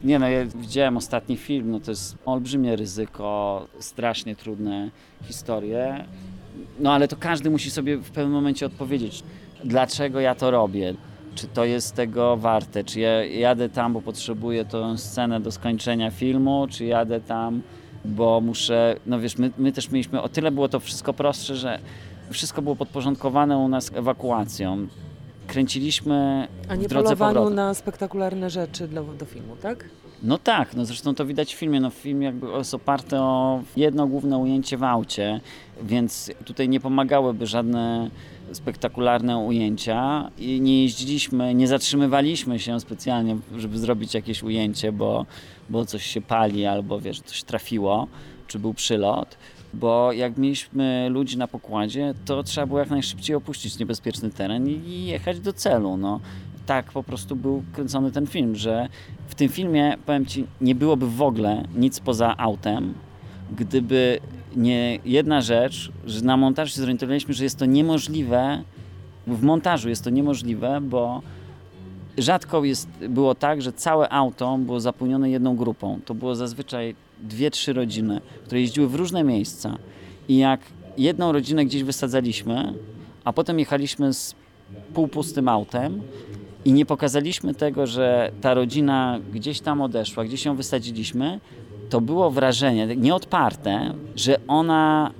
Nie 0.00 0.18
no, 0.18 0.28
ja 0.28 0.44
widziałem 0.44 0.96
ostatni 0.96 1.36
film, 1.36 1.70
no 1.70 1.80
to 1.80 1.90
jest 1.90 2.16
olbrzymie 2.26 2.76
ryzyko, 2.76 3.66
strasznie 3.78 4.36
trudne 4.36 4.90
historie. 5.24 6.04
No 6.80 6.92
ale 6.92 7.08
to 7.08 7.16
każdy 7.16 7.50
musi 7.50 7.70
sobie 7.70 7.96
w 7.96 8.10
pewnym 8.10 8.32
momencie 8.32 8.66
odpowiedzieć, 8.66 9.22
dlaczego 9.64 10.20
ja 10.20 10.34
to 10.34 10.50
robię. 10.50 10.94
Czy 11.34 11.46
to 11.46 11.64
jest 11.64 11.94
tego 11.94 12.36
warte? 12.36 12.84
Czy 12.84 13.00
ja 13.00 13.24
jadę 13.24 13.68
tam, 13.68 13.92
bo 13.92 14.02
potrzebuję 14.02 14.64
tą 14.64 14.96
scenę 14.96 15.40
do 15.40 15.52
skończenia 15.52 16.10
filmu, 16.10 16.66
czy 16.70 16.84
jadę 16.84 17.20
tam, 17.20 17.62
bo 18.04 18.40
muszę, 18.40 18.96
no 19.06 19.20
wiesz, 19.20 19.38
my, 19.38 19.50
my 19.58 19.72
też 19.72 19.90
mieliśmy, 19.90 20.22
o 20.22 20.28
tyle 20.28 20.50
było 20.50 20.68
to 20.68 20.80
wszystko 20.80 21.12
prostsze, 21.12 21.56
że 21.56 21.78
wszystko 22.30 22.62
było 22.62 22.76
podporządkowane 22.76 23.58
u 23.58 23.68
nas 23.68 23.90
ewakuacją. 23.94 24.86
Kręciliśmy 25.46 26.48
A 26.68 26.74
nie 26.74 26.84
w 26.84 26.88
drodze 26.88 27.16
polowaniu 27.16 27.50
na 27.50 27.74
spektakularne 27.74 28.50
rzeczy 28.50 28.88
do, 28.88 29.02
do 29.02 29.24
filmu, 29.24 29.56
tak? 29.56 29.84
No 30.22 30.38
tak, 30.38 30.76
no 30.76 30.84
zresztą 30.84 31.14
to 31.14 31.26
widać 31.26 31.54
w 31.54 31.58
filmie. 31.58 31.80
No 31.80 31.90
film 31.90 32.22
jakby 32.22 32.46
jest 32.46 32.74
oparty 32.74 33.16
o 33.16 33.62
jedno 33.76 34.06
główne 34.06 34.38
ujęcie 34.38 34.76
w 34.76 34.82
aucie, 34.82 35.40
więc 35.82 36.30
tutaj 36.44 36.68
nie 36.68 36.80
pomagałyby 36.80 37.46
żadne 37.46 38.10
spektakularne 38.52 39.38
ujęcia 39.38 40.30
i 40.38 40.60
nie 40.60 40.82
jeździliśmy, 40.82 41.54
nie 41.54 41.68
zatrzymywaliśmy 41.68 42.58
się 42.58 42.80
specjalnie, 42.80 43.36
żeby 43.56 43.78
zrobić 43.78 44.14
jakieś 44.14 44.42
ujęcie, 44.42 44.92
bo, 44.92 45.26
bo 45.70 45.84
coś 45.84 46.06
się 46.06 46.20
pali 46.20 46.66
albo 46.66 47.00
wiesz, 47.00 47.20
coś 47.20 47.42
trafiło, 47.42 48.06
czy 48.46 48.58
był 48.58 48.74
przylot. 48.74 49.36
Bo 49.74 50.12
jak 50.12 50.38
mieliśmy 50.38 51.08
ludzi 51.10 51.38
na 51.38 51.48
pokładzie, 51.48 52.14
to 52.24 52.42
trzeba 52.42 52.66
było 52.66 52.78
jak 52.78 52.90
najszybciej 52.90 53.36
opuścić 53.36 53.78
niebezpieczny 53.78 54.30
teren 54.30 54.68
i 54.68 55.06
jechać 55.06 55.40
do 55.40 55.52
celu. 55.52 55.96
No. 55.96 56.20
Tak 56.68 56.92
po 56.92 57.02
prostu 57.02 57.36
był 57.36 57.62
kręcony 57.72 58.12
ten 58.12 58.26
film, 58.26 58.56
że 58.56 58.88
w 59.28 59.34
tym 59.34 59.48
filmie, 59.48 59.96
powiem 60.06 60.26
Ci, 60.26 60.46
nie 60.60 60.74
byłoby 60.74 61.06
w 61.06 61.22
ogóle 61.22 61.64
nic 61.76 62.00
poza 62.00 62.36
autem, 62.36 62.94
gdyby 63.56 64.20
nie 64.56 64.98
jedna 65.04 65.40
rzecz, 65.40 65.92
że 66.06 66.20
na 66.20 66.36
montażu 66.36 66.74
się 66.74 66.80
zorientowaliśmy, 66.80 67.34
że 67.34 67.44
jest 67.44 67.58
to 67.58 67.66
niemożliwe, 67.66 68.62
w 69.26 69.42
montażu 69.42 69.88
jest 69.88 70.04
to 70.04 70.10
niemożliwe, 70.10 70.80
bo 70.80 71.22
rzadko 72.18 72.64
jest, 72.64 72.88
było 73.08 73.34
tak, 73.34 73.62
że 73.62 73.72
całe 73.72 74.08
auto 74.08 74.58
było 74.58 74.80
zapełnione 74.80 75.30
jedną 75.30 75.56
grupą. 75.56 76.00
To 76.04 76.14
było 76.14 76.34
zazwyczaj 76.34 76.94
dwie, 77.22 77.50
trzy 77.50 77.72
rodziny, 77.72 78.20
które 78.44 78.60
jeździły 78.60 78.88
w 78.88 78.94
różne 78.94 79.24
miejsca. 79.24 79.78
I 80.28 80.38
jak 80.38 80.60
jedną 80.98 81.32
rodzinę 81.32 81.64
gdzieś 81.64 81.82
wysadzaliśmy, 81.82 82.74
a 83.24 83.32
potem 83.32 83.58
jechaliśmy 83.58 84.14
z 84.14 84.34
półpustym 84.94 85.48
autem 85.48 86.02
i 86.68 86.72
nie 86.72 86.86
pokazaliśmy 86.86 87.54
tego, 87.54 87.86
że 87.86 88.32
ta 88.40 88.54
rodzina 88.54 89.18
gdzieś 89.32 89.60
tam 89.60 89.80
odeszła, 89.80 90.24
gdzieś 90.24 90.44
ją 90.44 90.56
wysadziliśmy, 90.56 91.40
to 91.90 92.00
było 92.00 92.30
wrażenie 92.30 92.96
nieodparte, 92.96 93.94
że 94.16 94.36
ona 94.48 95.10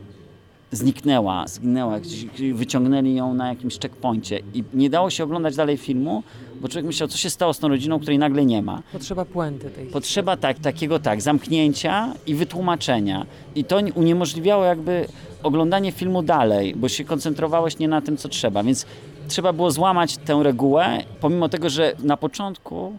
zniknęła, 0.73 1.49
zginęła, 1.49 2.01
gdzieś 2.01 2.27
wyciągnęli 2.53 3.15
ją 3.15 3.35
na 3.35 3.49
jakimś 3.49 3.79
checkpoincie 3.79 4.41
i 4.55 4.65
nie 4.75 4.91
dało 4.91 5.11
się 5.11 5.25
oglądać 5.25 5.57
dalej 5.57 5.77
filmu, 5.77 6.23
bo 6.61 6.69
człowiek 6.69 6.87
myślał, 6.87 7.09
co 7.09 7.19
się 7.19 7.31
stało 7.31 7.55
z 7.55 7.59
tą 7.59 7.69
rodziną, 7.69 8.01
której 8.01 8.19
nagle 8.19 8.45
nie 8.45 8.63
ma. 8.63 8.83
Potrzeba 8.93 9.25
puenty 9.25 9.71
tej 9.71 9.87
Potrzeba 9.87 10.37
tak, 10.37 10.59
takiego 10.59 10.99
tak, 10.99 11.23
zamknięcia 11.23 12.15
i 12.27 12.35
wytłumaczenia. 12.35 13.27
I 13.55 13.65
to 13.65 13.81
uniemożliwiało 13.95 14.65
jakby 14.65 15.07
oglądanie 15.43 15.93
filmu 15.93 16.23
dalej, 16.23 16.75
bo 16.77 16.89
się 16.89 17.05
koncentrowałeś 17.05 17.79
nie 17.79 17.89
na 17.89 18.01
tym, 18.01 18.17
co 18.17 18.29
trzeba, 18.29 18.63
więc 18.63 18.87
trzeba 19.29 19.53
było 19.53 19.71
złamać 19.71 20.17
tę 20.17 20.41
regułę, 20.43 21.05
pomimo 21.21 21.49
tego, 21.49 21.71
że 21.71 21.93
na 22.03 22.17
początku 22.17 22.99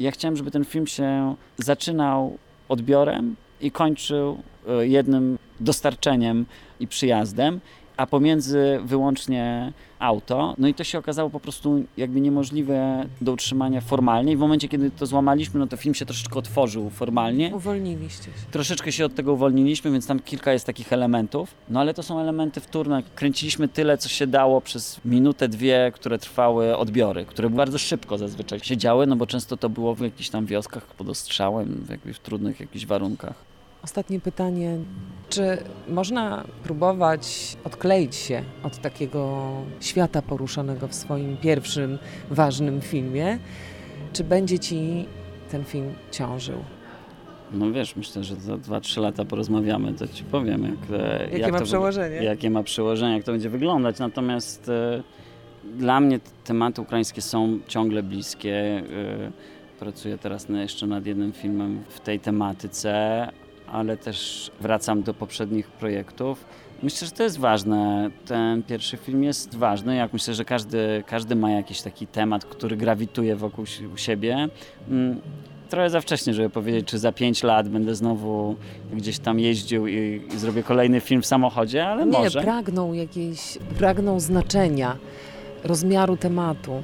ja 0.00 0.10
chciałem, 0.10 0.36
żeby 0.36 0.50
ten 0.50 0.64
film 0.64 0.86
się 0.86 1.34
zaczynał 1.58 2.38
odbiorem 2.68 3.36
i 3.60 3.70
kończył 3.70 4.38
e, 4.68 4.86
jednym 4.86 5.38
dostarczeniem 5.60 6.46
i 6.80 6.86
przyjazdem, 6.86 7.60
a 7.96 8.06
pomiędzy 8.06 8.80
wyłącznie 8.84 9.72
auto. 9.98 10.54
No 10.58 10.68
i 10.68 10.74
to 10.74 10.84
się 10.84 10.98
okazało 10.98 11.30
po 11.30 11.40
prostu 11.40 11.84
jakby 11.96 12.20
niemożliwe 12.20 13.06
do 13.20 13.32
utrzymania 13.32 13.80
formalnie. 13.80 14.32
I 14.32 14.36
w 14.36 14.38
momencie, 14.38 14.68
kiedy 14.68 14.90
to 14.90 15.06
złamaliśmy, 15.06 15.60
no 15.60 15.66
to 15.66 15.76
film 15.76 15.94
się 15.94 16.06
troszeczkę 16.06 16.38
otworzył 16.38 16.90
formalnie. 16.90 17.50
Uwolniliście 17.54 18.24
się. 18.24 18.30
Troszeczkę 18.50 18.92
się 18.92 19.04
od 19.04 19.14
tego 19.14 19.32
uwolniliśmy, 19.32 19.90
więc 19.90 20.06
tam 20.06 20.20
kilka 20.20 20.52
jest 20.52 20.66
takich 20.66 20.92
elementów. 20.92 21.54
No 21.68 21.80
ale 21.80 21.94
to 21.94 22.02
są 22.02 22.20
elementy 22.20 22.60
wtórne. 22.60 23.02
Kręciliśmy 23.14 23.68
tyle, 23.68 23.98
co 23.98 24.08
się 24.08 24.26
dało 24.26 24.60
przez 24.60 25.00
minutę, 25.04 25.48
dwie, 25.48 25.92
które 25.94 26.18
trwały 26.18 26.76
odbiory, 26.76 27.24
które 27.24 27.50
bardzo 27.50 27.78
szybko 27.78 28.18
zazwyczaj 28.18 28.60
się 28.60 28.76
działy, 28.76 29.06
no 29.06 29.16
bo 29.16 29.26
często 29.26 29.56
to 29.56 29.68
było 29.68 29.94
w 29.94 30.00
jakichś 30.00 30.28
tam 30.28 30.46
wioskach 30.46 30.86
pod 30.86 31.08
ostrzałem, 31.08 31.84
w 31.86 31.90
jakichś 31.90 32.18
trudnych 32.18 32.60
jakichś 32.60 32.86
warunkach. 32.86 33.55
Ostatnie 33.82 34.20
pytanie. 34.20 34.78
Czy 35.28 35.58
można 35.88 36.44
próbować 36.62 37.56
odkleić 37.64 38.14
się 38.14 38.42
od 38.62 38.78
takiego 38.78 39.52
świata 39.80 40.22
poruszonego 40.22 40.88
w 40.88 40.94
swoim 40.94 41.36
pierwszym 41.36 41.98
ważnym 42.30 42.80
filmie? 42.80 43.38
Czy 44.12 44.24
będzie 44.24 44.58
ci 44.58 45.06
ten 45.50 45.64
film 45.64 45.94
ciążył? 46.10 46.56
No 47.52 47.72
wiesz, 47.72 47.96
myślę, 47.96 48.24
że 48.24 48.36
za 48.36 48.54
2-3 48.54 49.00
lata 49.00 49.24
porozmawiamy, 49.24 49.92
to 49.92 50.08
ci 50.08 50.24
powiem, 50.24 50.62
jak, 50.62 51.00
e, 51.00 51.22
Jakie 51.22 51.38
jak 51.38 51.52
ma 51.52 51.58
to, 51.58 51.64
przełożenie? 51.64 52.16
jakie 52.16 52.50
ma 52.50 52.62
przełożenie, 52.62 53.14
jak 53.14 53.24
to 53.24 53.32
będzie 53.32 53.50
wyglądać. 53.50 53.98
Natomiast 53.98 54.68
e, 54.68 55.02
dla 55.64 56.00
mnie 56.00 56.20
tematy 56.44 56.80
ukraińskie 56.82 57.22
są 57.22 57.58
ciągle 57.68 58.02
bliskie. 58.02 58.54
E, 58.54 58.82
pracuję 59.78 60.18
teraz 60.18 60.48
na, 60.48 60.62
jeszcze 60.62 60.86
nad 60.86 61.06
jednym 61.06 61.32
filmem 61.32 61.82
w 61.88 62.00
tej 62.00 62.20
tematyce, 62.20 63.28
ale 63.72 63.96
też 63.96 64.50
wracam 64.60 65.02
do 65.02 65.14
poprzednich 65.14 65.68
projektów. 65.70 66.44
Myślę, 66.82 67.06
że 67.06 67.12
to 67.12 67.22
jest 67.22 67.38
ważne. 67.38 68.10
Ten 68.26 68.62
pierwszy 68.62 68.96
film 68.96 69.24
jest 69.24 69.54
ważny. 69.54 69.96
Jak 69.96 70.12
myślę, 70.12 70.34
że 70.34 70.44
każdy, 70.44 71.04
każdy 71.06 71.36
ma 71.36 71.50
jakiś 71.50 71.82
taki 71.82 72.06
temat, 72.06 72.44
który 72.44 72.76
grawituje 72.76 73.36
wokół 73.36 73.64
siebie. 73.96 74.48
Mm, 74.90 75.20
trochę 75.68 75.90
za 75.90 76.00
wcześnie, 76.00 76.34
żeby 76.34 76.50
powiedzieć, 76.50 76.86
czy 76.88 76.98
za 76.98 77.12
pięć 77.12 77.42
lat 77.42 77.68
będę 77.68 77.94
znowu 77.94 78.56
gdzieś 78.92 79.18
tam 79.18 79.40
jeździł 79.40 79.86
i, 79.86 80.22
i 80.34 80.38
zrobię 80.38 80.62
kolejny 80.62 81.00
film 81.00 81.22
w 81.22 81.26
samochodzie, 81.26 81.86
ale 81.86 82.06
Nie, 82.06 82.12
może. 82.12 82.42
pragną 82.42 82.92
jakiejś, 82.92 83.58
pragną 83.78 84.20
znaczenia, 84.20 84.96
rozmiaru 85.64 86.16
tematu, 86.16 86.82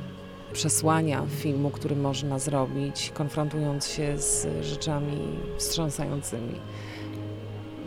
przesłania 0.52 1.22
filmu, 1.28 1.70
który 1.70 1.96
można 1.96 2.38
zrobić, 2.38 3.10
konfrontując 3.14 3.88
się 3.88 4.18
z 4.18 4.46
rzeczami 4.64 5.18
wstrząsającymi. 5.58 6.54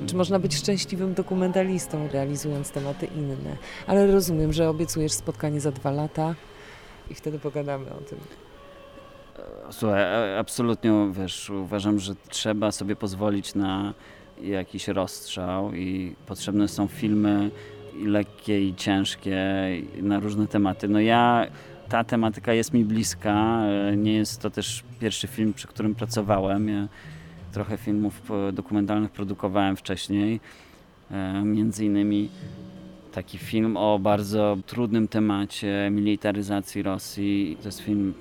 Czy 0.08 0.16
można 0.16 0.40
być 0.40 0.56
szczęśliwym 0.56 1.14
dokumentalistą, 1.14 2.08
realizując 2.14 2.72
tematy 2.72 3.06
inne? 3.06 3.58
Ale 3.88 4.08
rozumiem, 4.08 4.54
że 4.54 4.70
obiecujesz 4.70 5.12
spotkanie 5.12 5.62
za 5.62 5.72
dwa 5.72 5.92
lata 5.92 6.36
i 7.12 7.14
wtedy 7.14 7.40
pogadamy 7.40 7.86
o 7.94 7.98
tym. 7.98 8.18
Słuchaj, 9.72 10.38
absolutnie 10.38 11.12
wiesz, 11.12 11.50
uważam, 11.50 12.00
że 12.00 12.16
trzeba 12.30 12.72
sobie 12.72 12.96
pozwolić 12.96 13.56
na 13.56 13.94
jakiś 14.42 14.88
rozstrzał 14.88 15.74
i 15.74 16.16
potrzebne 16.26 16.68
są 16.68 16.88
filmy 16.88 17.52
i 18.00 18.06
lekkie 18.06 18.68
i 18.68 18.76
ciężkie 18.76 19.38
i 20.00 20.04
na 20.04 20.20
różne 20.20 20.48
tematy. 20.48 20.88
No 20.88 21.00
ja, 21.00 21.48
ta 21.90 22.04
tematyka 22.04 22.54
jest 22.54 22.74
mi 22.74 22.86
bliska, 22.86 23.62
e, 23.62 23.98
nie 23.98 24.14
jest 24.14 24.42
to 24.42 24.50
też 24.50 24.84
pierwszy 25.00 25.28
film, 25.28 25.54
przy 25.54 25.68
którym 25.68 25.96
pracowałem. 25.96 26.68
Ja 26.70 26.88
trochę 27.52 27.78
filmów 27.78 28.32
e, 28.32 28.52
dokumentalnych 28.52 29.12
produkowałem 29.12 29.76
wcześniej, 29.76 30.40
e, 31.12 31.42
między 31.44 31.86
innymi 31.86 32.30
taki 33.12 33.38
film 33.38 33.78
o 33.78 34.00
bardzo 34.00 34.58
trudnym 34.66 35.08
temacie 35.08 35.90
militaryzacji 35.92 36.84
Rosji. 36.84 37.58
To 37.62 37.68
jest 37.68 37.80
film 37.80 38.14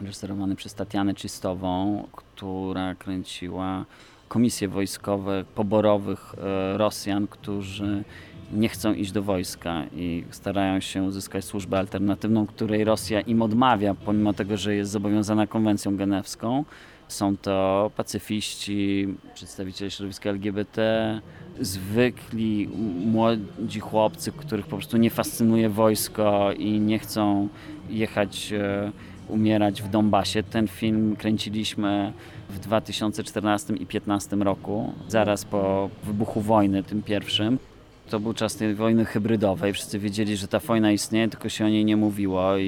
reżyserowany 0.00 0.56
przez 0.56 0.74
Tatianę 0.74 1.14
Czystową, 1.14 2.04
która 2.12 2.94
kręciła 2.94 3.84
komisje 4.28 4.68
wojskowe 4.68 5.44
poborowych 5.54 6.34
Rosjan, 6.76 7.26
którzy 7.26 8.04
nie 8.52 8.68
chcą 8.68 8.94
iść 8.94 9.12
do 9.12 9.22
wojska 9.22 9.84
i 9.94 10.24
starają 10.30 10.80
się 10.80 11.02
uzyskać 11.02 11.44
służbę 11.44 11.78
alternatywną, 11.78 12.46
której 12.46 12.84
Rosja 12.84 13.20
im 13.20 13.42
odmawia, 13.42 13.94
pomimo 13.94 14.32
tego, 14.32 14.56
że 14.56 14.74
jest 14.74 14.90
zobowiązana 14.90 15.46
konwencją 15.46 15.96
genewską. 15.96 16.64
Są 17.08 17.36
to 17.36 17.90
pacyfiści, 17.96 19.08
przedstawiciele 19.34 19.90
środowiska 19.90 20.30
LGBT, 20.30 21.20
zwykli 21.60 22.68
młodzi 23.06 23.80
chłopcy, 23.80 24.32
których 24.32 24.66
po 24.66 24.76
prostu 24.76 24.96
nie 24.96 25.10
fascynuje 25.10 25.68
wojsko 25.68 26.52
i 26.52 26.80
nie 26.80 26.98
chcą 26.98 27.48
jechać 27.88 28.52
e, 28.52 28.92
umierać 29.28 29.82
w 29.82 29.88
Donbasie. 29.88 30.42
Ten 30.42 30.68
film 30.68 31.16
kręciliśmy 31.16 32.12
w 32.50 32.58
2014 32.58 33.72
i 33.72 33.76
2015 33.76 34.36
roku, 34.36 34.92
zaraz 35.08 35.44
po 35.44 35.90
wybuchu 36.04 36.40
wojny, 36.40 36.82
tym 36.82 37.02
pierwszym. 37.02 37.58
To 38.10 38.20
był 38.20 38.34
czas 38.34 38.56
tej 38.56 38.74
wojny 38.74 39.04
hybrydowej. 39.04 39.72
Wszyscy 39.72 39.98
wiedzieli, 39.98 40.36
że 40.36 40.48
ta 40.48 40.58
wojna 40.58 40.92
istnieje, 40.92 41.28
tylko 41.28 41.48
się 41.48 41.64
o 41.64 41.68
niej 41.68 41.84
nie 41.84 41.96
mówiło 41.96 42.56
i, 42.56 42.64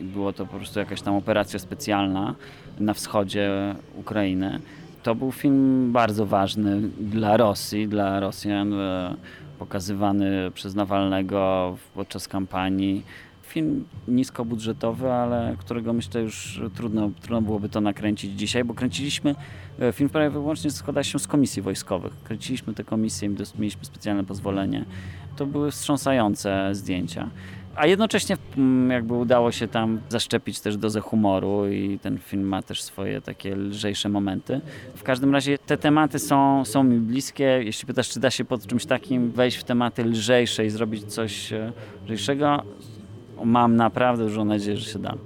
i 0.00 0.04
było 0.04 0.32
to 0.32 0.46
po 0.46 0.56
prostu 0.56 0.78
jakaś 0.78 1.02
tam 1.02 1.14
operacja 1.14 1.58
specjalna 1.58 2.34
na 2.80 2.94
wschodzie 2.94 3.74
Ukrainy. 3.94 4.60
To 5.02 5.14
był 5.14 5.32
film 5.32 5.92
bardzo 5.92 6.26
ważny 6.26 6.80
dla 7.00 7.36
Rosji, 7.36 7.88
dla 7.88 8.20
Rosjan, 8.20 8.74
e, 8.74 9.14
pokazywany 9.58 10.50
przez 10.54 10.74
Nawalnego 10.74 11.76
podczas 11.94 12.28
kampanii 12.28 13.02
film 13.46 13.84
niskobudżetowy, 14.08 15.12
ale 15.12 15.56
którego 15.58 15.92
myślę 15.92 16.20
już 16.20 16.60
trudno, 16.74 17.10
trudno 17.20 17.42
byłoby 17.42 17.68
to 17.68 17.80
nakręcić 17.80 18.32
dzisiaj, 18.32 18.64
bo 18.64 18.74
kręciliśmy 18.74 19.34
e, 19.80 19.92
film 19.92 20.10
prawie 20.10 20.30
wyłącznie 20.30 20.70
składa 20.70 21.02
się 21.02 21.18
z 21.18 21.26
komisji 21.26 21.62
wojskowych. 21.62 22.12
Kręciliśmy 22.24 22.74
te 22.74 22.84
komisje, 22.84 23.28
mieliśmy 23.58 23.84
specjalne 23.84 24.24
pozwolenie. 24.24 24.84
To 25.36 25.46
były 25.46 25.70
wstrząsające 25.70 26.74
zdjęcia. 26.74 27.30
A 27.76 27.86
jednocześnie 27.86 28.36
mm, 28.56 28.90
jakby 28.90 29.14
udało 29.14 29.52
się 29.52 29.68
tam 29.68 30.00
zaszczepić 30.08 30.60
też 30.60 30.76
dozę 30.76 31.00
humoru 31.00 31.68
i 31.68 31.98
ten 31.98 32.18
film 32.18 32.42
ma 32.42 32.62
też 32.62 32.82
swoje 32.82 33.20
takie 33.20 33.56
lżejsze 33.56 34.08
momenty. 34.08 34.60
W 34.94 35.02
każdym 35.02 35.32
razie 35.32 35.58
te 35.58 35.76
tematy 35.76 36.18
są, 36.18 36.64
są 36.64 36.84
mi 36.84 36.98
bliskie. 36.98 37.44
Jeśli 37.44 37.86
pytasz, 37.86 38.08
czy 38.08 38.20
da 38.20 38.30
się 38.30 38.44
pod 38.44 38.66
czymś 38.66 38.86
takim 38.86 39.30
wejść 39.30 39.56
w 39.56 39.64
tematy 39.64 40.04
lżejsze 40.04 40.66
i 40.66 40.70
zrobić 40.70 41.04
coś 41.04 41.52
e, 41.52 41.72
lżejszego, 42.04 42.62
mam 43.44 43.76
naprawdę 43.76 44.24
dużą 44.24 44.44
nadzieję, 44.44 44.76
że 44.76 44.90
się 44.90 44.98
da. 44.98 45.16